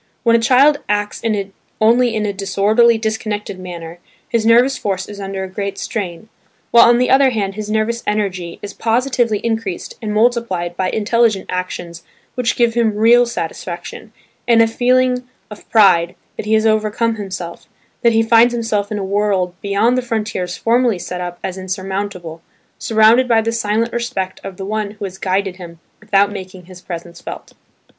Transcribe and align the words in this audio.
When 0.23 0.35
a 0.35 0.39
child 0.39 0.79
acts 0.89 1.21
only 1.79 2.15
in 2.15 2.25
a 2.25 2.33
disorderly, 2.33 2.97
disconnected 2.97 3.59
manner, 3.59 3.99
his 4.27 4.47
nervous 4.47 4.75
force 4.75 5.07
is 5.07 5.19
under 5.19 5.43
a 5.43 5.47
great 5.47 5.77
strain; 5.77 6.27
while 6.71 6.89
on 6.89 6.97
the 6.97 7.11
other 7.11 7.29
hand 7.29 7.53
his 7.53 7.69
nervous 7.69 8.01
energy 8.07 8.57
is 8.63 8.73
positively 8.73 9.37
increased 9.45 9.99
and 10.01 10.11
multiplied 10.11 10.75
by 10.75 10.89
intelligent 10.89 11.45
actions 11.49 12.01
which 12.33 12.55
give 12.55 12.73
him 12.73 12.95
real 12.95 13.27
satisfaction, 13.27 14.11
and 14.47 14.59
a 14.63 14.65
feeling 14.65 15.23
of 15.51 15.69
pride 15.69 16.15
that 16.35 16.47
he 16.47 16.55
has 16.55 16.65
overcome 16.65 17.17
himself, 17.17 17.67
that 18.01 18.11
he 18.13 18.23
finds 18.23 18.55
himself 18.55 18.91
in 18.91 18.97
a 18.97 19.03
world 19.03 19.53
beyond 19.61 19.95
the 19.95 20.01
frontiers 20.01 20.57
formerly 20.57 20.97
set 20.97 21.21
up 21.21 21.37
as 21.43 21.59
insurmountable, 21.59 22.41
surrounded 22.79 23.27
by 23.27 23.39
the 23.39 23.51
silent 23.51 23.93
respect 23.93 24.41
of 24.43 24.57
the 24.57 24.65
one 24.65 24.89
who 24.97 25.05
has 25.05 25.19
guided 25.19 25.57
him 25.57 25.79
without 25.99 26.31
making 26.31 26.65
his 26.65 26.81
presence 26.81 27.21
felt. 27.21 27.53